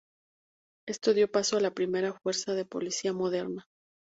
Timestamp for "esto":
0.89-1.13